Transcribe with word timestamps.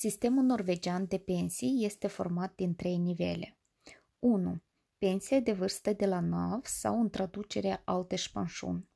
Sistemul 0.00 0.44
norvegian 0.44 1.06
de 1.06 1.18
pensii 1.18 1.84
este 1.84 2.06
format 2.06 2.54
din 2.54 2.74
trei 2.74 2.96
nivele. 2.96 3.58
1. 4.18 4.62
Pensie 4.98 5.40
de 5.40 5.52
vârstă 5.52 5.92
de 5.92 6.06
la 6.06 6.20
NAV 6.20 6.66
sau 6.66 7.00
în 7.00 7.10
traducere 7.10 7.82
Alterspension. 7.84 8.88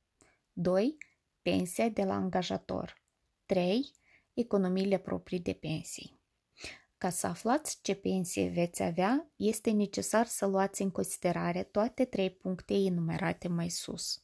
2. 0.52 0.96
Pensia 1.42 1.88
de 1.88 2.04
la 2.04 2.14
angajator. 2.14 3.02
3. 3.46 3.92
Economiile 4.32 4.98
proprii 4.98 5.40
de 5.40 5.52
pensii. 5.52 6.20
Ca 6.98 7.10
să 7.10 7.26
aflați 7.26 7.78
ce 7.82 7.94
pensie 7.94 8.48
veți 8.48 8.82
avea, 8.82 9.30
este 9.36 9.70
necesar 9.70 10.26
să 10.26 10.46
luați 10.46 10.82
în 10.82 10.90
considerare 10.90 11.62
toate 11.62 12.04
trei 12.04 12.30
puncte 12.30 12.74
enumerate 12.74 13.48
mai 13.48 13.68
sus. 13.68 14.22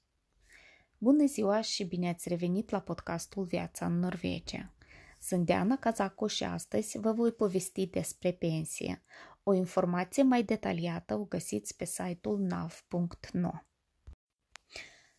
Bună 0.98 1.26
ziua 1.26 1.60
și 1.60 1.84
bine 1.84 2.08
ați 2.08 2.28
revenit 2.28 2.70
la 2.70 2.80
podcastul 2.80 3.44
Viața 3.44 3.86
în 3.86 3.98
Norvegia. 3.98 4.72
Sunt 5.20 5.44
Diana 5.44 5.76
Cazacu 5.76 6.26
și 6.26 6.44
astăzi 6.44 6.98
vă 6.98 7.12
voi 7.12 7.32
povesti 7.32 7.86
despre 7.86 8.32
pensie. 8.32 9.02
O 9.42 9.52
informație 9.52 10.22
mai 10.22 10.42
detaliată 10.42 11.14
o 11.14 11.24
găsiți 11.24 11.76
pe 11.76 11.84
site-ul 11.84 12.38
nav.no. 12.38 13.52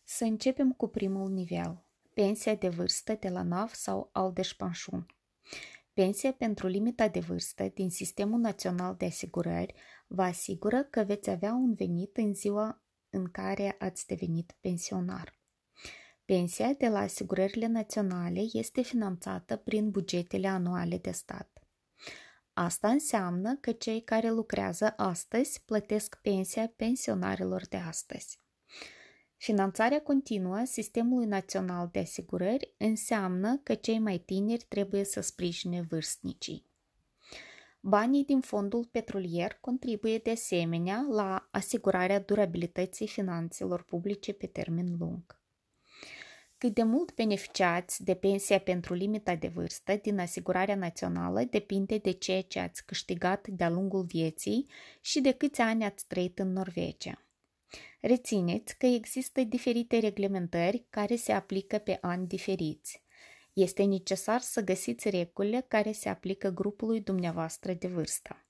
Să 0.04 0.24
începem 0.24 0.72
cu 0.72 0.88
primul 0.88 1.30
nivel, 1.30 1.84
pensia 2.14 2.54
de 2.54 2.68
vârstă 2.68 3.16
de 3.20 3.28
la 3.28 3.42
NAV 3.42 3.72
sau 3.74 4.10
Alderspension. 4.12 5.06
Pensia 5.92 6.32
pentru 6.32 6.66
limita 6.66 7.08
de 7.08 7.20
vârstă 7.20 7.68
din 7.74 7.90
Sistemul 7.90 8.40
Național 8.40 8.94
de 8.96 9.04
Asigurări 9.04 9.74
vă 10.06 10.22
asigură 10.22 10.82
că 10.82 11.02
veți 11.02 11.30
avea 11.30 11.52
un 11.52 11.74
venit 11.74 12.16
în 12.16 12.34
ziua 12.34 12.82
în 13.10 13.30
care 13.30 13.76
ați 13.78 14.06
devenit 14.06 14.56
pensionar. 14.60 15.39
Pensia 16.30 16.72
de 16.72 16.88
la 16.88 16.98
asigurările 16.98 17.66
naționale 17.66 18.40
este 18.52 18.82
finanțată 18.82 19.56
prin 19.56 19.90
bugetele 19.90 20.48
anuale 20.48 20.98
de 20.98 21.10
stat. 21.10 21.62
Asta 22.52 22.88
înseamnă 22.88 23.56
că 23.56 23.72
cei 23.72 24.02
care 24.02 24.30
lucrează 24.30 24.94
astăzi 24.96 25.62
plătesc 25.64 26.18
pensia 26.22 26.72
pensionarilor 26.76 27.66
de 27.68 27.76
astăzi. 27.76 28.40
Finanțarea 29.36 30.02
continuă 30.02 30.56
a 30.56 30.64
Sistemului 30.64 31.26
Național 31.26 31.88
de 31.92 31.98
Asigurări 31.98 32.74
înseamnă 32.78 33.60
că 33.62 33.74
cei 33.74 33.98
mai 33.98 34.18
tineri 34.18 34.64
trebuie 34.68 35.04
să 35.04 35.20
sprijine 35.20 35.80
vârstnicii. 35.80 36.66
Banii 37.80 38.24
din 38.24 38.40
fondul 38.40 38.84
petrolier 38.84 39.58
contribuie 39.60 40.18
de 40.18 40.30
asemenea 40.30 41.06
la 41.10 41.48
asigurarea 41.50 42.20
durabilității 42.20 43.08
finanțelor 43.08 43.82
publice 43.82 44.32
pe 44.32 44.46
termen 44.46 44.96
lung. 44.98 45.39
Cât 46.60 46.74
de 46.74 46.82
mult 46.82 47.14
beneficiați 47.14 48.04
de 48.04 48.14
pensia 48.14 48.58
pentru 48.58 48.94
limita 48.94 49.34
de 49.34 49.48
vârstă 49.48 49.96
din 49.96 50.18
asigurarea 50.18 50.74
națională 50.74 51.42
depinde 51.42 51.98
de 51.98 52.10
ceea 52.10 52.42
ce 52.42 52.58
ați 52.58 52.84
câștigat 52.84 53.48
de-a 53.48 53.68
lungul 53.68 54.02
vieții 54.02 54.66
și 55.00 55.20
de 55.20 55.32
câți 55.32 55.60
ani 55.60 55.84
ați 55.84 56.06
trăit 56.06 56.38
în 56.38 56.52
Norvegia. 56.52 57.26
Rețineți 58.00 58.78
că 58.78 58.86
există 58.86 59.44
diferite 59.44 59.98
reglementări 59.98 60.86
care 60.90 61.16
se 61.16 61.32
aplică 61.32 61.78
pe 61.78 61.98
ani 62.00 62.26
diferiți. 62.26 63.02
Este 63.52 63.84
necesar 63.84 64.40
să 64.40 64.60
găsiți 64.60 65.10
regulile 65.10 65.64
care 65.68 65.92
se 65.92 66.08
aplică 66.08 66.48
grupului 66.48 67.00
dumneavoastră 67.00 67.72
de 67.72 67.88
vârstă. 67.88 68.44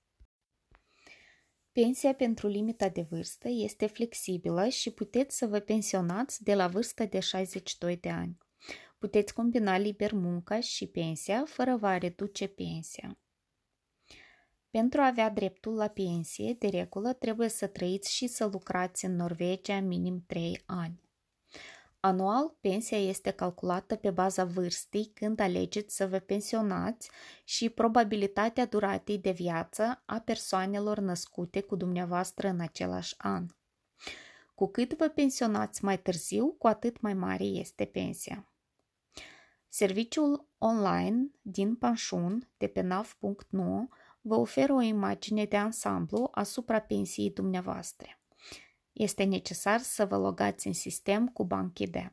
Pensia 1.73 2.15
pentru 2.15 2.47
limita 2.47 2.89
de 2.89 3.07
vârstă 3.11 3.49
este 3.49 3.87
flexibilă 3.87 4.69
și 4.69 4.91
puteți 4.91 5.37
să 5.37 5.47
vă 5.47 5.59
pensionați 5.59 6.43
de 6.43 6.55
la 6.55 6.69
vârsta 6.69 7.05
de 7.05 7.21
62 7.21 7.97
de 7.97 8.11
ani. 8.11 8.39
Puteți 8.99 9.35
combina 9.35 9.79
liber 9.79 10.13
munca 10.13 10.61
și 10.61 10.87
pensia 10.87 11.45
fără 11.45 11.79
a 11.83 11.99
reduce 11.99 12.47
pensia. 12.47 13.19
Pentru 14.71 15.01
a 15.01 15.07
avea 15.07 15.31
dreptul 15.31 15.75
la 15.75 15.89
pensie, 15.89 16.53
de 16.53 16.69
regulă 16.69 17.13
trebuie 17.13 17.49
să 17.49 17.67
trăiți 17.67 18.15
și 18.15 18.27
să 18.27 18.45
lucrați 18.45 19.05
în 19.05 19.17
Norvegia 19.17 19.81
minim 19.81 20.25
3 20.27 20.63
ani. 20.67 21.10
Anual, 22.01 22.57
pensia 22.61 22.99
este 22.99 23.31
calculată 23.31 23.97
pe 23.97 24.11
baza 24.11 24.45
vârstei 24.45 25.11
când 25.15 25.41
alegeți 25.41 25.97
să 25.97 26.07
vă 26.07 26.19
pensionați 26.19 27.11
și 27.45 27.69
probabilitatea 27.71 28.67
duratei 28.67 29.19
de 29.19 29.31
viață 29.31 30.03
a 30.07 30.19
persoanelor 30.19 30.99
născute 30.99 31.61
cu 31.61 31.77
dumneavoastră 31.77 32.49
în 32.49 32.61
același 32.61 33.15
an. 33.19 33.47
Cu 34.55 34.67
cât 34.67 34.97
vă 34.97 35.09
pensionați 35.09 35.85
mai 35.85 35.99
târziu, 35.99 36.55
cu 36.59 36.67
atât 36.67 37.01
mai 37.01 37.15
mare 37.15 37.45
este 37.45 37.85
pensia. 37.85 38.53
Serviciul 39.69 40.49
online 40.59 41.31
din 41.43 41.77
Panșun 41.77 42.51
de 42.57 42.67
pe 42.67 42.81
nav.no 42.81 43.87
vă 44.21 44.35
oferă 44.35 44.73
o 44.73 44.81
imagine 44.81 45.45
de 45.45 45.57
ansamblu 45.57 46.29
asupra 46.33 46.81
pensiei 46.81 47.31
dumneavoastră. 47.31 48.20
Este 48.93 49.25
necesar 49.25 49.81
să 49.81 50.07
vă 50.07 50.17
logați 50.17 50.67
în 50.67 50.73
sistem 50.73 51.29
cu 51.29 51.45
BankID. 51.45 52.13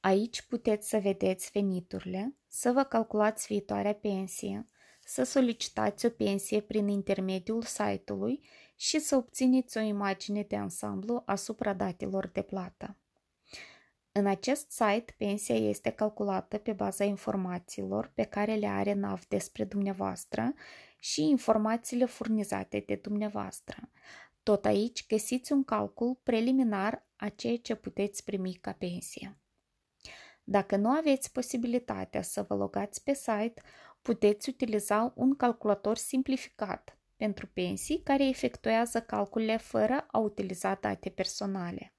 Aici 0.00 0.42
puteți 0.42 0.88
să 0.88 0.98
vedeți 0.98 1.50
veniturile, 1.52 2.36
să 2.48 2.72
vă 2.72 2.84
calculați 2.84 3.46
viitoarea 3.46 3.94
pensie, 3.94 4.66
să 5.04 5.22
solicitați 5.22 6.06
o 6.06 6.08
pensie 6.08 6.60
prin 6.60 6.88
intermediul 6.88 7.62
site-ului 7.62 8.48
și 8.76 8.98
să 8.98 9.16
obțineți 9.16 9.78
o 9.78 9.80
imagine 9.80 10.42
de 10.42 10.56
ansamblu 10.56 11.22
asupra 11.26 11.74
datelor 11.74 12.26
de 12.26 12.42
plată. 12.42 12.96
În 14.12 14.26
acest 14.26 14.70
site, 14.70 15.14
pensia 15.16 15.54
este 15.54 15.90
calculată 15.90 16.58
pe 16.58 16.72
baza 16.72 17.04
informațiilor 17.04 18.10
pe 18.14 18.22
care 18.22 18.54
le 18.54 18.66
are 18.66 18.92
NAV 18.92 19.26
despre 19.26 19.64
dumneavoastră 19.64 20.54
și 21.00 21.22
informațiile 21.22 22.04
furnizate 22.04 22.82
de 22.86 22.94
dumneavoastră. 22.94 23.90
Tot 24.46 24.64
aici 24.64 25.06
găsiți 25.06 25.52
un 25.52 25.64
calcul 25.64 26.18
preliminar 26.22 27.06
a 27.16 27.28
ceea 27.28 27.56
ce 27.56 27.74
puteți 27.74 28.24
primi 28.24 28.54
ca 28.54 28.72
pensie. 28.72 29.38
Dacă 30.44 30.76
nu 30.76 30.88
aveți 30.88 31.32
posibilitatea 31.32 32.22
să 32.22 32.42
vă 32.42 32.54
logați 32.54 33.02
pe 33.02 33.14
site, 33.14 33.54
puteți 34.02 34.48
utiliza 34.48 35.12
un 35.16 35.36
calculator 35.36 35.96
simplificat 35.96 36.98
pentru 37.16 37.46
pensii 37.46 38.02
care 38.02 38.28
efectuează 38.28 39.00
calculele 39.00 39.56
fără 39.56 40.06
a 40.10 40.18
utiliza 40.18 40.78
date 40.80 41.08
personale. 41.08 41.94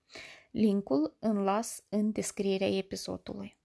Linkul 0.51 1.17
îl 1.19 1.35
las 1.35 1.83
în 1.89 2.11
descrierea 2.11 2.77
episodului. 2.77 3.57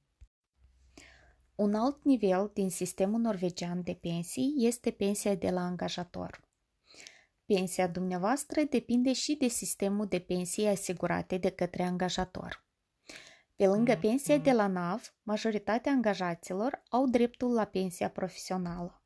Un 1.54 1.74
alt 1.74 2.04
nivel 2.04 2.50
din 2.54 2.70
sistemul 2.70 3.20
norvegian 3.20 3.82
de 3.82 3.94
pensii 3.94 4.54
este 4.56 4.90
pensia 4.90 5.34
de 5.34 5.50
la 5.50 5.60
angajator. 5.60 6.50
Pensia 7.54 7.86
dumneavoastră 7.86 8.62
depinde 8.62 9.12
și 9.12 9.34
de 9.34 9.46
sistemul 9.48 10.06
de 10.06 10.18
pensii 10.18 10.66
asigurate 10.66 11.36
de 11.36 11.50
către 11.50 11.82
angajator. 11.82 12.64
Pe 13.56 13.66
lângă 13.66 13.98
pensia 14.00 14.38
de 14.38 14.52
la 14.52 14.66
NAV, 14.66 15.14
majoritatea 15.22 15.92
angajaților 15.92 16.82
au 16.88 17.06
dreptul 17.06 17.52
la 17.52 17.64
pensia 17.64 18.10
profesională. 18.10 19.02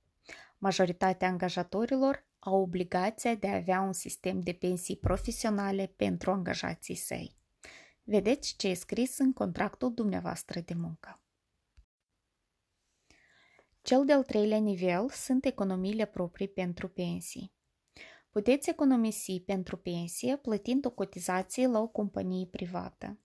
Majoritatea 0.58 1.28
angajatorilor 1.28 2.26
au 2.38 2.60
obligația 2.60 3.34
de 3.34 3.48
a 3.48 3.54
avea 3.54 3.80
un 3.80 3.92
sistem 3.92 4.40
de 4.40 4.52
pensii 4.52 4.96
profesionale 4.96 5.92
pentru 5.96 6.30
angajații 6.30 6.94
săi. 6.94 7.36
Vedeți 8.02 8.56
ce 8.56 8.68
e 8.68 8.74
scris 8.74 9.18
în 9.18 9.32
contractul 9.32 9.94
dumneavoastră 9.94 10.60
de 10.60 10.74
muncă. 10.74 11.20
Cel 13.82 14.04
de-al 14.04 14.24
treilea 14.24 14.58
nivel 14.58 15.08
sunt 15.10 15.44
economiile 15.44 16.04
proprii 16.04 16.48
pentru 16.48 16.88
pensii. 16.88 17.54
Puteți 18.36 18.70
economisi 18.70 19.40
pentru 19.40 19.76
pensie 19.76 20.36
plătind 20.36 20.86
o 20.86 20.90
cotizație 20.90 21.66
la 21.66 21.80
o 21.80 21.86
companie 21.86 22.46
privată, 22.46 23.18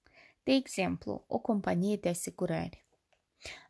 de 0.44 0.52
exemplu, 0.52 1.24
o 1.28 1.40
companie 1.40 1.96
de 1.96 2.10
asigurări. 2.10 2.86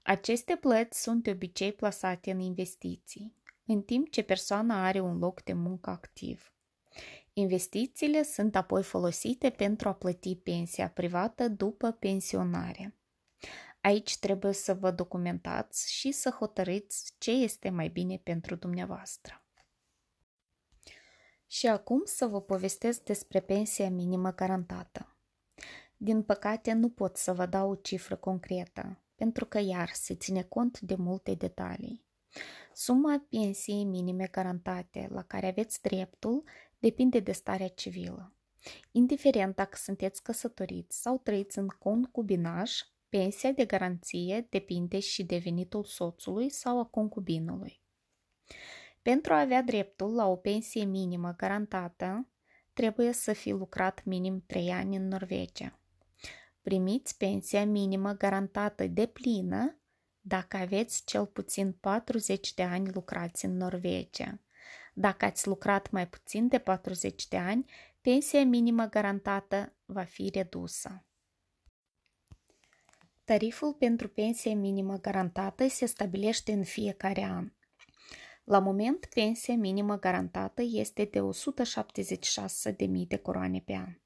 Aceste 0.04 0.56
plăți 0.56 1.02
sunt 1.02 1.24
de 1.24 1.32
obicei 1.32 1.74
plasate 1.74 2.32
în 2.32 2.40
investiții, 2.40 3.36
în 3.66 3.82
timp 3.82 4.10
ce 4.10 4.22
persoana 4.22 4.86
are 4.86 5.00
un 5.00 5.18
loc 5.18 5.44
de 5.44 5.54
muncă 5.54 5.90
activ. 5.90 6.54
Investițiile 7.34 8.24
sunt 8.24 8.56
apoi 8.56 8.84
folosite 8.84 9.50
pentru 9.50 9.88
a 9.88 9.94
plăti 9.94 10.36
pensia 10.36 10.90
privată 10.90 11.48
după 11.48 11.92
pensionare. 11.92 12.96
Aici 13.82 14.18
trebuie 14.18 14.54
să 14.54 14.74
vă 14.74 14.92
documentați 14.92 15.94
și 15.94 16.12
să 16.12 16.30
hotărâți 16.30 17.14
ce 17.18 17.32
este 17.32 17.70
mai 17.70 17.88
bine 17.88 18.18
pentru 18.18 18.56
dumneavoastră. 18.56 19.41
Și 21.52 21.68
acum 21.68 22.02
să 22.06 22.26
vă 22.26 22.42
povestesc 22.42 23.04
despre 23.04 23.40
pensia 23.40 23.90
minimă 23.90 24.34
garantată. 24.34 25.16
Din 25.98 26.24
păcate 26.24 26.74
nu 26.74 26.90
pot 26.90 27.18
să 27.18 27.34
vă 27.34 27.46
dau 27.46 27.70
o 27.70 27.76
cifră 27.76 28.16
concretă, 28.16 29.02
pentru 29.16 29.46
că 29.46 29.60
iar 29.60 29.90
se 29.94 30.16
ține 30.16 30.44
cont 30.44 30.80
de 30.80 30.96
multe 30.96 31.34
detalii. 31.34 32.04
Suma 32.74 33.26
pensiei 33.30 33.84
minime 33.84 34.28
garantate 34.28 35.08
la 35.12 35.24
care 35.24 35.48
aveți 35.48 35.82
dreptul 35.82 36.44
depinde 36.80 37.20
de 37.20 37.32
starea 37.32 37.68
civilă. 37.68 38.34
Indiferent 38.92 39.56
dacă 39.56 39.78
sunteți 39.78 40.24
căsătoriți 40.24 41.02
sau 41.02 41.18
trăiți 41.18 41.58
în 41.58 41.68
concubinaj, 41.68 42.72
Pensia 43.10 43.52
de 43.52 43.66
garanție 43.66 44.48
depinde 44.50 45.00
și 45.00 45.24
de 45.24 45.38
venitul 45.38 45.84
soțului 45.84 46.50
sau 46.50 46.80
a 46.80 46.86
concubinului. 46.86 47.81
Pentru 49.02 49.34
a 49.34 49.40
avea 49.40 49.62
dreptul 49.62 50.14
la 50.14 50.28
o 50.28 50.36
pensie 50.36 50.84
minimă 50.84 51.34
garantată, 51.38 52.28
trebuie 52.74 53.12
să 53.12 53.34
fi 53.34 53.50
lucrat 53.50 54.04
minim 54.04 54.44
3 54.48 54.70
ani 54.70 54.96
în 54.96 55.08
Norvegia. 55.08 55.80
Primiți 56.62 57.18
pensia 57.18 57.66
minimă 57.66 58.12
garantată 58.12 58.88
de 58.88 59.06
plină 59.06 59.76
dacă 60.22 60.58
aveți 60.58 61.04
cel 61.06 61.26
puțin 61.26 61.72
40 61.72 62.54
de 62.54 62.64
ani 62.64 62.92
lucrați 62.94 63.46
în 63.46 63.58
Norvegia. 63.58 64.40
Dacă 64.94 65.26
ați 65.26 65.48
lucrat 65.48 65.92
mai 65.92 66.08
puțin 66.08 66.48
de 66.48 66.60
40 66.60 67.28
de 67.28 67.38
ani, 67.38 67.72
pensia 68.02 68.44
minimă 68.44 68.86
garantată 68.86 69.76
va 69.86 70.04
fi 70.04 70.30
redusă. 70.34 71.06
Tariful 73.24 73.74
pentru 73.74 74.10
pensie 74.10 74.54
minimă 74.54 74.98
garantată 74.98 75.68
se 75.68 75.86
stabilește 75.86 76.52
în 76.52 76.64
fiecare 76.64 77.24
an. 77.24 77.52
La 78.52 78.60
moment, 78.60 79.06
pensia 79.06 79.56
minimă 79.56 80.00
garantată 80.00 80.62
este 80.66 81.04
de 81.06 81.20
176.000 81.20 83.08
de 83.08 83.18
coroane 83.18 83.60
pe 83.60 83.74
an. 83.74 83.98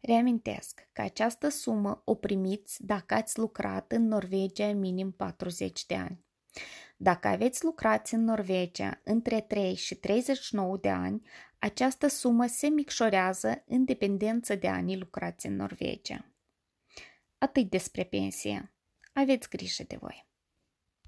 Reamintesc 0.00 0.88
că 0.92 1.02
această 1.02 1.48
sumă 1.48 2.02
o 2.04 2.14
primiți 2.14 2.84
dacă 2.84 3.14
ați 3.14 3.38
lucrat 3.38 3.92
în 3.92 4.06
Norvegia 4.06 4.72
minim 4.72 5.10
40 5.10 5.86
de 5.86 5.94
ani. 5.94 6.24
Dacă 6.96 7.28
aveți 7.28 7.64
lucrat 7.64 8.08
în 8.10 8.24
Norvegia 8.24 9.00
între 9.04 9.40
3 9.40 9.74
și 9.74 9.94
39 9.94 10.76
de 10.76 10.90
ani, 10.90 11.26
această 11.58 12.06
sumă 12.06 12.46
se 12.46 12.66
micșorează 12.66 13.62
în 13.66 13.84
dependență 13.84 14.54
de 14.54 14.68
anii 14.68 14.98
lucrați 14.98 15.46
în 15.46 15.56
Norvegia. 15.56 16.24
Atât 17.38 17.70
despre 17.70 18.04
pensie. 18.04 18.72
Aveți 19.12 19.48
grijă 19.48 19.84
de 19.86 19.96
voi. 20.00 20.27